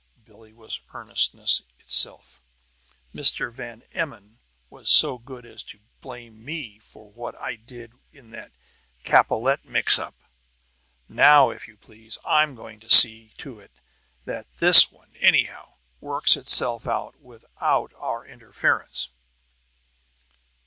Billie 0.25 0.51
was 0.51 0.81
earnestness 0.95 1.61
itself. 1.77 2.41
"Mr. 3.13 3.51
Van 3.51 3.83
Emmon 3.91 4.39
was 4.67 4.89
so 4.89 5.19
good 5.19 5.45
as 5.45 5.61
to 5.65 5.79
blame 6.01 6.43
me 6.43 6.79
for 6.79 7.11
what 7.11 7.35
I 7.39 7.55
did 7.55 7.93
in 8.11 8.31
that 8.31 8.51
Capellette 9.03 9.63
mix 9.63 9.99
up; 9.99 10.15
now, 11.07 11.51
if 11.51 11.67
you 11.67 11.77
please, 11.77 12.17
I'm 12.25 12.55
going 12.55 12.79
to 12.79 12.89
see 12.89 13.33
to 13.37 13.59
it 13.59 13.73
that 14.25 14.47
this 14.57 14.91
one, 14.91 15.13
anyhow, 15.17 15.75
works 15.99 16.35
itself 16.35 16.87
out 16.87 17.17
without 17.19 17.93
our 17.95 18.25
interference!" 18.25 19.09